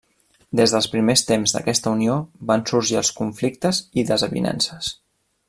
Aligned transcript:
Des 0.59 0.71
dels 0.75 0.87
primers 0.93 1.23
temps 1.31 1.53
d'aquesta 1.57 1.93
unió 1.97 2.15
van 2.53 2.65
sorgir 2.73 2.99
els 3.03 3.13
conflictes 3.21 3.83
i 4.03 4.07
desavinences. 4.13 4.91